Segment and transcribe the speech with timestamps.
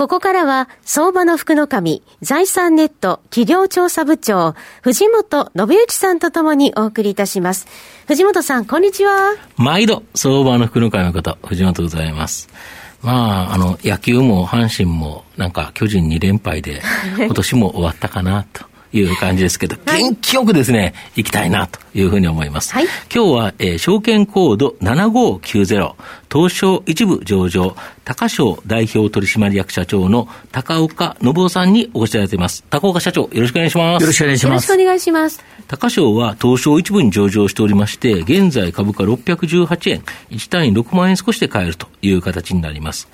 [0.00, 7.66] ここからは、相場の福の神、財産ネット企業調査部長、藤本信之さんとともにお送りいたします。
[8.06, 9.34] 藤本さん、こんにちは。
[9.58, 12.48] 毎度、相場の福の神の方、藤本でございます。
[13.02, 16.80] まあ、あの、野球も阪神も、なんか巨人2連敗で、
[17.20, 18.69] 今年も終わったかなと。
[18.92, 22.74] いう感じですけど、元気よくですね、行きたいなというふうに思います。
[22.74, 25.94] はい、今日は、えー、証券コード7590、
[26.32, 32.64] 東証一部上場、高商代表取締役社長の高岡信夫さんにお越しいただいています。
[32.70, 34.02] 高岡社長、よろしくお願いします。
[34.02, 34.52] よろしくお願いします。
[34.52, 35.44] よろしくお願いします。
[35.68, 43.08] 高商は東証一部に上場しておりまして、現在株価618円、1単位6万円少しで買えるという形になります。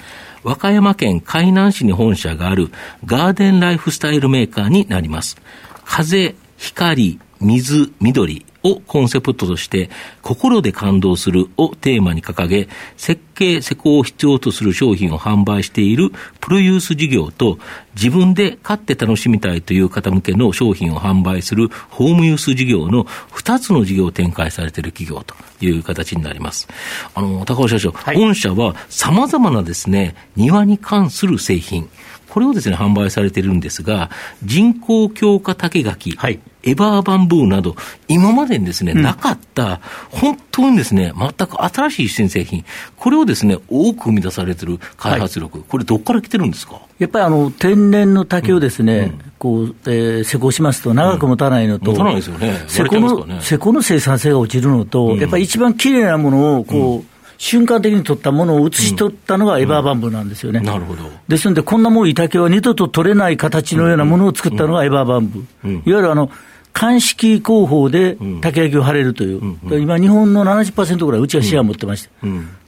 [0.47, 2.71] 和歌山県海南市に本社がある
[3.05, 5.37] ガーデンライフスタイルメーカーになります。
[5.85, 9.91] 風、光、水、緑をコンセプトとして、
[10.23, 17.59] 心で感動するをテーマに掲げ、設計、施工を必要とする商品を販売しているプロユース事業と、
[17.95, 26.69] 自分で買って楽しみたいという方向けの商品を販売するホームユース事業の2つの事業を展開されている企業という形になります。
[27.15, 31.89] あの、高尾社長、はい、御社は様々なですね、庭に関する製品、
[32.37, 34.11] これをですね、販売されているんですが、
[34.45, 37.77] 人工強化竹垣、はい、エバーバンブーなど、
[38.09, 42.67] 今までにですね、うん、なかった、本当にですね、全く新しい新製品、
[42.99, 46.79] これをですね、多く生み出されている開発力、はい、これ、どこから来てるんですか？
[46.99, 52.65] やっぱりあの天然の竹をですね、うん、こう、えー、施工しますと長く持たないのと、持たないですよね。
[52.69, 60.61] 施工の、施工の生産性が落ちるのと、やっぱり一番きれいなものをこう、瞬間的に取ったものを写し取ったのがエバーバンブーなんですよね。
[60.61, 61.03] なるほど。
[61.29, 65.45] ですので、こんなもう板竹は二度と取れない形のようなものを作ったのがエバーバンブ。
[65.65, 65.73] ー。
[65.89, 66.31] いわゆるあの、
[66.73, 72.11] 鑑識工法で竹焼きを貼れるという、今、日本の70%ぐらいうちはシェア持ってまして、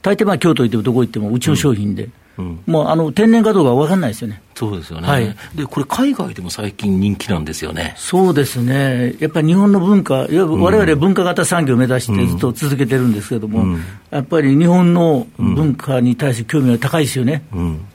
[0.01, 2.09] 大抵まあ京都行ってもどこ行ってもうちの商品で。
[2.39, 4.41] うん、もうあの天然かどうか分かんないですよね。
[4.55, 7.93] そうですよね、はい、でこれ、海外でも最近人気なんですよね。
[7.97, 17.43] そうですね、やっぱり日本の文化、われわれ文化型産業を目指してずっと続けてるんですけれども、うん、やっぱり日本の文化に対する興味は高いですよね。
[17.53, 17.85] うん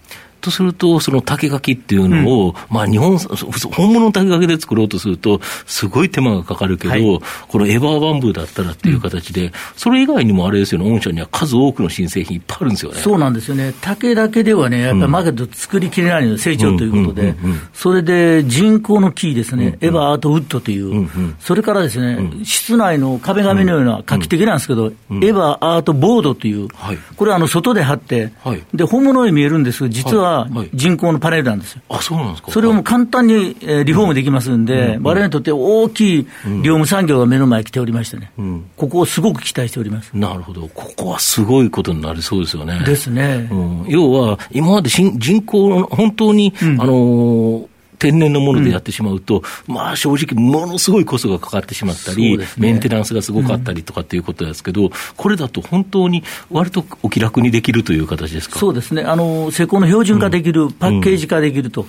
[0.45, 12.99] とすると、その竹垣っていうのを、うん、まあ日本、本物の竹垣で作ろうとすると、すごい手間がかかるけど、はい、このエバーバンブーだったらっていう形で、うん、それ以外にもあれですよね、御社には数多くの新製品いっぱいあるんですよね。
[13.01, 13.75] そうなんですよね。
[13.81, 17.35] 竹だけではね、やっぱりマーケット作りきれないの成長ということで、
[17.73, 21.09] それで人工の木ですね、エバーアートウッドという、
[21.41, 26.69] それからですね、室内の壁紙のような画期的なんですけど、エバーアートボードという、
[27.17, 28.33] これはあの外で貼って、
[28.75, 30.34] で、本物に見えるんですけど、実は
[30.75, 31.83] 人工のパネルなんですよ。
[31.89, 32.51] あ、そうなんですか。
[32.51, 36.27] それをもう簡単にリフォームできますんで、我々にとって大きい
[36.63, 38.33] 業務産業が目の前に来ておりましてね、
[38.77, 40.11] ここをすごく期待しております。
[40.15, 40.69] なるほど。
[40.69, 42.81] ここはすごいことになりそうですよね。
[42.85, 43.49] ですね。
[43.89, 47.69] 要は、今まで人口、本当に、あの
[48.05, 58.59] 天然のものでやってしまうと、うん、まあ正直、ものすごいコストがかかってしまったり、ね、メンテナンスがすごかったりとかっていうことですけど、うん、これだと本当に割とお気楽にできるという形ですか？
[58.59, 61.87] そうですね、あの施工の標準化できる、うん、パッケージ化できると、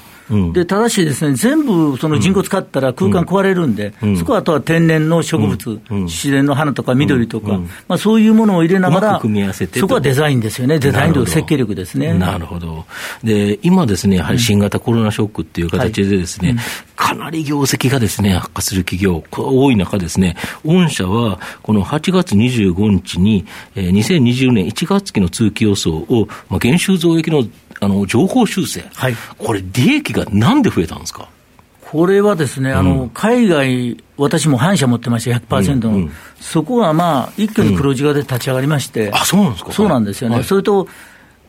[0.53, 12.13] でただしですね、全部その人工使ったら空間壊れるんで、そこはあとは天然の植物、自然の花とか緑とか、まあ、そういうものを入れながら、組み合わせてそこはデザインですよね、デザインと設計力ですね。
[12.13, 12.85] なるほど。
[13.23, 16.57] で今ですね、やはり新型コロナショックっていう形でですね、
[16.95, 20.35] かなり業績がですね、悪化する企業、多い中ですね、
[20.65, 23.45] 御社はこの8月25日に、
[23.75, 27.43] えー、2020年1月期の通期予想を、まあ、減収増益の
[27.81, 31.27] あの情報修正、はい、これ、利益がなんで増えたんですか？
[31.81, 39.71] これはですね、あの、海外、私も反社持ってまして、100%の、うんうん、そこがまあ、一挙に黒字がで立ち上がりまして、あそうなんですか？
[39.71, 40.87] そうなんですよね、はい、それと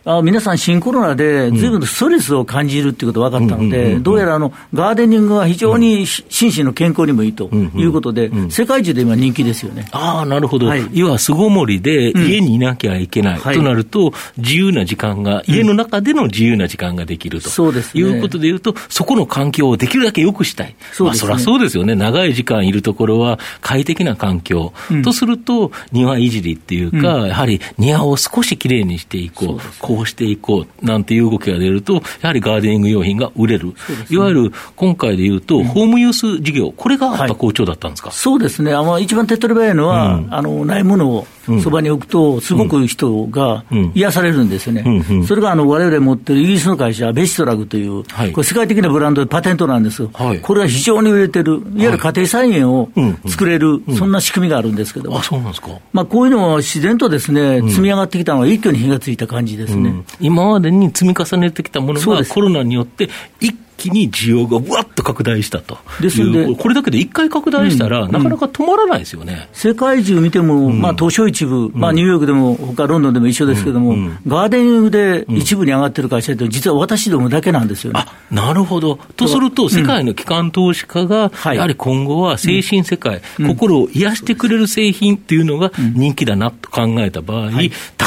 [0.08, 9.88] あ皆さん、新コロナでずいぶんとストレスを感じるっていうことが分かったので、どうやらあのガーデニングは非常に心身の健康にもいいということで、世界中で今、人気ですよね。
[9.90, 29.95] あなるほど、はい、要は巣ごもりで家にいなきゃいけない、となると、自由な時間が、家の中での自由な時間ができると、そうですいうことでいうと、そこの環境をできるだけ良くしたい、そうですね、まあ、そりゃそうですよね、長い時間いるところは快適な環境、とすると、庭いじりっていうか、やはり庭を少しきれいにしていこう。
[29.96, 33.74] こうしていこうなんていう動きが出ると、やはりガーデニング用品が売れる、
[34.10, 41.26] いわゆる今回でいうと、ホームユース事業、これがやっぱ好調だったんですか、そうですね、あの一番手っ取り早いのは、あのないものを
[41.62, 43.64] そばに置くと、すごく人が
[43.94, 50.06] 癒されるんですよね、それがわれわれ持ってるイギリスの会社、ベシトラグという、これ、世界的なブランドでパテントなんです、
[50.42, 52.90] これは非常に売れてる、いわゆる家庭菜園を
[53.26, 59.85] 作れる、そんな仕組みがあるんですけど、あそうなんですか、まあ、こういうのは自然とですね積み上がってきたのは、一挙に火がついた感じですね、
[60.20, 63.08] 今までに積み重ねてきたものが、コロナによって
[63.40, 65.78] 一気に需要がわっと拡大したと。
[66.00, 69.48] ですので、これだけで一回拡大したら、うん、なかなか止まらないですよね。
[69.52, 73.96] 世界中見ても、まあ、東証一部、まあ、ニューヨークでも、他ロンドンでも一緒ですけども、
[74.26, 78.00] ガーデニングで一部に上がってる会社って、実は私どもだけなんですよね。
[78.00, 78.98] あなるほど。
[79.16, 87.50] とすると、世界の機関投資家が、やはり今後は精神世界、心を癒してくれる製品っていうのが人気だなと考えた場合、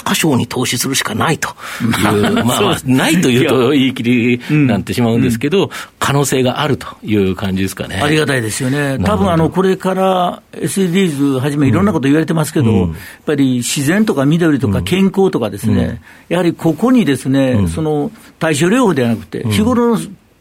[0.10, 5.59] 高賞に投資するしかないという、 まあ、ないというと言い切りになってしまうんですけど、
[6.00, 8.00] 可能性があるという感じですかね。
[8.02, 8.98] ありがたいですよね。
[9.04, 12.90] 多分あの、これから SDGs はじめいろんなこと言われてますけど、うん、やっ
[13.26, 20.00] ぱり自然とか緑とか健康とかですね、うん、やはりここにですね、うん、その対症療法ではなくて、日頃の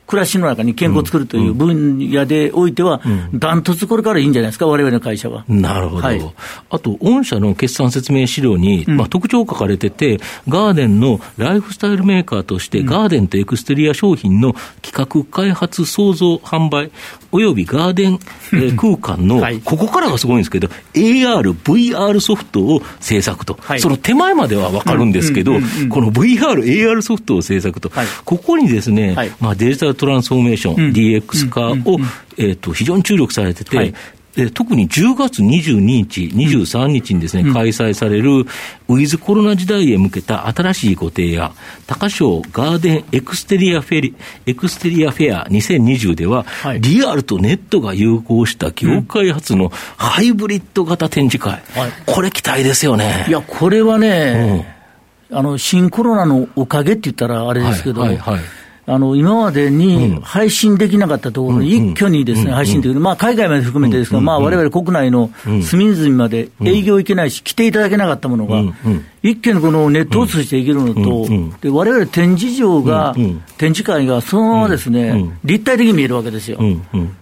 [0.08, 3.02] 暮らしの中に健康を作るという分野でおいては、
[3.34, 5.44] ダントツこれからいいんじゃないですか、われわれの会社は。
[5.46, 6.02] なるほど。
[6.02, 6.34] はい、
[6.70, 10.19] あと、御社の決算説明資料に、まあ、特徴書かれてて、
[10.49, 16.90] ガーデンのライフスタイルメーカーとして、ガーデンとエクステリア商品の企画、開発、創造、販売、
[17.31, 18.19] およびガーデン、
[18.54, 25.52] えー、 空間の、はい、ここからがすごいんですけど、AR、VR ソフトを制作と、はい、その手前までは分かるんですけど、
[25.90, 31.98] この VR、AR ソフトを制作と、はい、ここにですね、まあ、デジタルトランスフォーメーション、DX 化を、
[32.38, 33.92] えー、と非常に注力されてて、
[34.38, 38.42] で特に10月22日、23日にですね、うん、開催される
[38.86, 41.52] ウィズコロナ時代へ向けた新しいご提案、
[41.88, 44.14] 高賞ガーデンエクステリアフェリ
[44.46, 53.26] エクステリアフェア2020では、はい、リアルとネットが融合した業界初のハイブリッド型展示会、うんはい、これ期待ですよね。
[53.28, 54.64] いや、これはね、
[55.30, 58.44] うん、あの新コロナのおかげって言ったらあれですけど、はいはいはい
[58.88, 65.31] あの今までに配信できなかったところに一挙にですね、配信できる、まあ、海外まで含めてですが、まあ、われわれ国内の
[65.62, 68.62] 隅々まで営業行けないし、来ていただけなかったものが、
[69.22, 71.26] 一見のこのネットを通じていけるのと、
[71.60, 73.14] で我々展示場が、
[73.56, 76.58] 展示会がそのままですね、立体的に見えるわけですよ。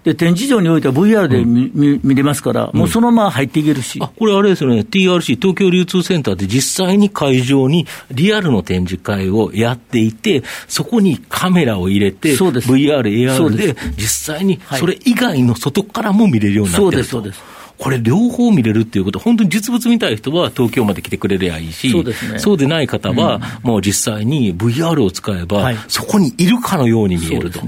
[0.05, 3.99] で、展示場においては VR で見,、見れますから、もうそのまま入っていけるし。
[4.03, 17.11] あこれあれですよね、TRC、東京流通センターで実際に会場にリアルの展示会をやっていて、そこにカメラを入れて、VR、AR で実際にそれ以外の外からも見れるようになってると。
[17.11, 17.66] そうです、そうです。
[17.79, 27.61] これ、両方見れるっていうこと、本当に実物見たい人は東京まで来てくれりゃいいし、そうですね、そうでない方は、もう実際に VR を使えば、はい、そこにいるかのように見えると。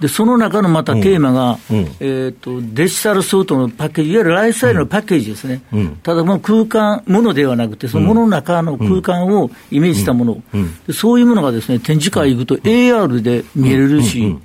[0.00, 1.76] でその中のまたテーマが、うん。
[1.76, 10.42] うん、えーと、デジタルソートのパッケージ、いわゆるライフスタイルのパッケージですね、うん、ただもう空間、ものではなくて、そのものの中の空間をイメージしたもの、
[10.92, 14.36] そういうものがですね展示会行くと AR で見えるし、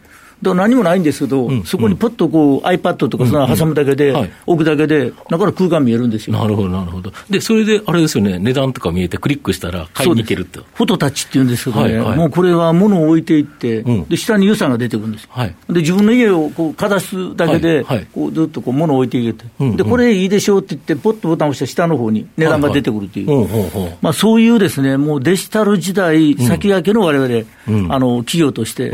[0.41, 6.37] だ何もないんですけど、うん、そこにポッとこう iPad とかその挟むだけで、うんうんはい、置くだけで、だから空間見えるんですよ。
[6.37, 7.11] なるほど、なるほど。
[7.29, 10.63] で、それであれですよね、値段とか見えて、クリックしたら買いに行けると。
[10.73, 15.27] フォトタッチっていうんですけどね、はいはい、もうこれは物を置いていって、で下に予算が出てくるんです。
[15.29, 28.91] はい、で、自分の家をこうかざすだけで、はいはい、こうずっとこう物を置いていけて、うんうん、で、これいいでしょうって言って、ポッとボタンを押した下の方に値段が出てくるという、まあ、そういうですね、もうデジタル時代先駆けのわれわれ、あの企業として、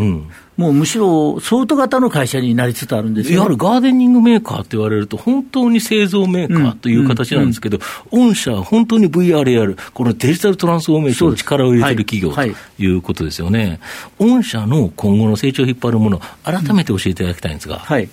[0.57, 7.79] もうむしろ相当型の会社になりつつあるんですいわゆるガーデニングメーカーって言われると、本当に製造メーカーという形なんですけど、
[8.11, 13.79] 御社は本当に VR、AR、このデジタルトランスフォーメーションに力を入れてる企業ということですよね。
[14.19, 17.79] 御社の今後の成長を引っ張るもの、改めて教えていただきたいんですが。
[17.79, 18.09] はい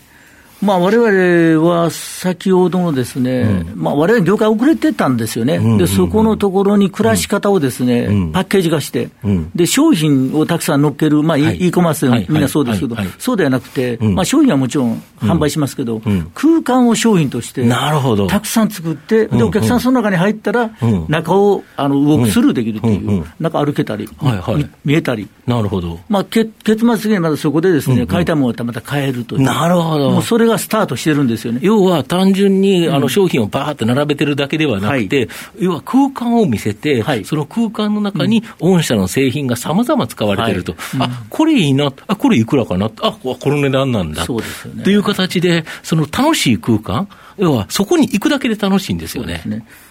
[0.62, 13.07] まあ、われわれは先ほどのですね、うん、まあ、われわれ業界遅れてたんですよね、うんうんうん、でそこのところに暮らし方をですね、うん、パッケージ化して、うん、で商品をたくさん乗っける、まあ、はい、e コマースでみんなそうですけど、はい。
[13.07, 16.02] はい、そうではなくて、まあ、商品はもちろん販売しますけど、
[16.35, 18.26] 空間を商品として、なるほど。
[18.26, 20.71] たくさん作って、でお客さんその中に入ったら、
[21.09, 30.11] 中をあの動くスルーできるという、中歩けたり、はいはい、見えたり、なるほど、まあ、け結末的にまだそこでですね、買いたいものをまた買えるという、なるほど。
[30.11, 31.61] もうそれがスタートしてるんですよね。
[31.62, 35.28] 要は単純にあの商品をバーって並べてるだけではなくて、
[35.59, 44.26] 要は空間を見せて、その空間の中に御社の製品がさまざま使われてると、あこれいいな、あこれいくらかな、あこの値段なんだ。
[44.26, 47.09] という形で、その楽しい空間、
[47.40, 49.42] 要はそこに行くだけで楽しいんですよね。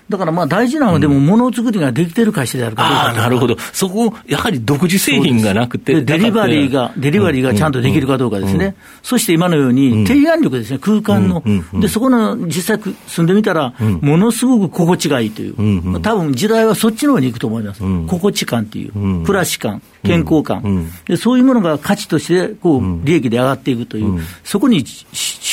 [0.10, 11.44] だからまあ大事なのは、でも、ものづくりができてる会社であるかどうか、あなるほど、そこ、やはり独自製品がなくて、デリバリーが、デリバリーがちゃんとできるかどうかですね、そして今のように、提案力ですね、空間の、
[11.80, 24.84] でそこの実際住んでみたら、ものすごく心地がいいという、多分時代はそっちの方に行くと思います、心地感っていう、暮らし感、健康感、でそういうものが価値としてこう利益で上がっていくという、そこに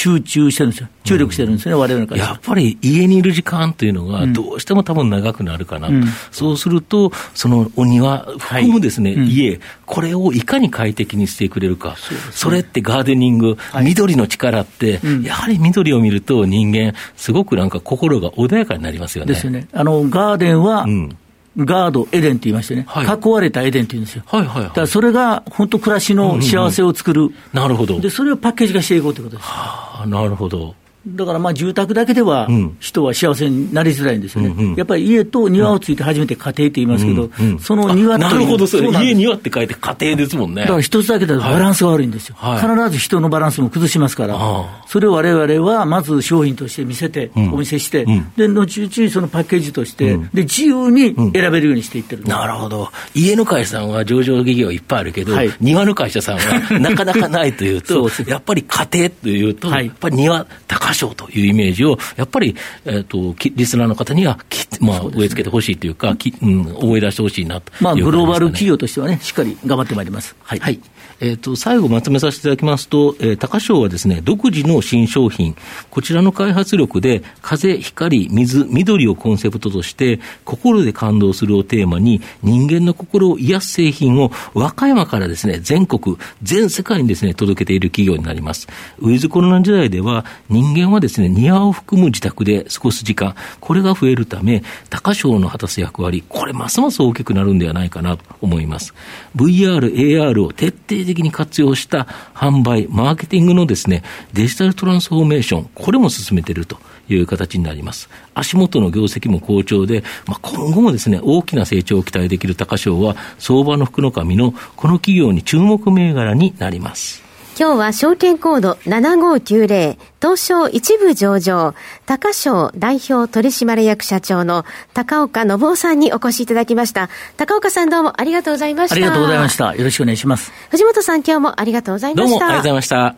[0.07, 2.21] 集中してるんですよ、注力してるんですね、われわれから。
[2.23, 11.97] やっぱり家にいる時間というのが、どうしても多分長くなるかな、うん、そうすると、そのお庭含むですね、はい、家、これをいかに快適にしてくれるか、
[12.31, 19.35] そ、ね,、れってガーデニング、はい、緑の力って、やはり緑を見ると、人間、すごくなんか心が穏やかになりますよね。
[19.35, 19.67] ですよね。
[19.73, 21.17] あのガーデンは、うん
[21.59, 24.23] ガード、エデンって言いましてね、はい、囲われたエデンって言うんですよ。
[24.27, 29.49] はいはいはい、だからそれが本当、暮らしの幸せを作る、うんうんうん、なるほどで、それをパッケージ化していこうということです。
[29.49, 30.75] はあ、なるほど。
[31.07, 32.49] だからまあ住宅だけでは
[32.81, 40.63] 人は幸せになりづらいんですよね、うんうん、やっぱり家と庭をついて初めて家庭って言いますけど、うんうん、その庭なるほど、それ、家、庭って書いて家庭ですもんね。
[40.63, 70.35] だから一つだけだとバランスが悪いんですよ、はい、必ず人のバランスも崩しますから、はい、それをわれわれはまず商品として見せて、うん、お見せして、うん、で後々そのパッケージとして、で自由に選べるようにしていってる、なるほど、家の会社さんは上場企業いっぱいあるけど、はい、庭の会社さんはなかなかないというと、 やっぱり家庭というと、やっぱり庭、高賞というイメージジを、やっぱり、えーと、リスナーの方にはき、まあ、植え付けてほしいというか、きうん、応援出してほしいなと、ね、まあ、グローバル企業としてはね、しっかり頑張ってまいります。
[70.43, 70.81] はい、はい
[71.21, 75.57] えーと、最後まとめさせていただきますと、えー、高商はですね、独自の新商品、
[75.91, 88.69] こちらの開発力で、風、光、水、緑をコンセプトとして、心で感動するをテーマに、人間の心を癒す製品を和歌山からですね、全国、全世界にですね、届けている企業になります。
[88.99, 98.93] ウィズコロナ時代では、人間はですね、庭を含む自宅で過ごす時間、これが増えるため、高商の果たす役割、これますます大きくなるんではないかなと思います。
[99.35, 108.09] VR、AR を徹底的に活用した販売、マーケティングのですね、デジタルトランスフォーメーション、これも進めているという形になります。
[108.35, 117.26] 足元の業績も好調で、まあ、今後もですね、大きな成長を期待できる高賞は、相場の福の神のこの企業に注目銘柄になります。
[117.59, 127.09] 今日は証券コード7590東証一部上場高商代表取締役社長の高岡信夫さんにお越しいただきました。
[127.39, 128.97] 高岡さんどうもありがとうございました。
[128.97, 129.75] ありがとうございました。
[129.75, 130.53] よろしくお願いします。
[130.69, 132.29] 藤本さん今日もありがとうございました。
[132.29, 133.17] どうもありがとうございました。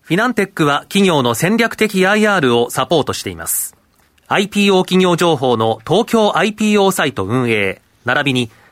[0.00, 3.76] フィナンテックは企業の戦略的 IR をサポートしています。
[4.28, 7.82] IPO 企業情報の東京 IPO サイト運営。
[8.04, 8.50] 並びに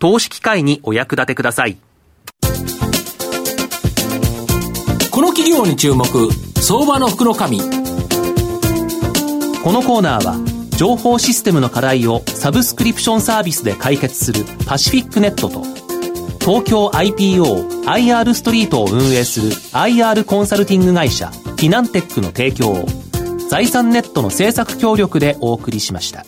[0.00, 1.76] 投資機会にお役立てください。
[5.10, 6.06] この企業に注目、
[6.60, 7.34] 相場の福の。
[7.34, 7.38] こ
[9.72, 10.36] のコーナーは、
[10.78, 15.62] 情報システムの課題をサブスクリプションサービスで解決するパシフィックネットと、
[16.40, 22.86] 東京 IPO IR ストリートを運営する IR コンサルティング会社フィナンテックの提供を
[23.50, 26.24] 財産ネットの政策協力でお送りしました。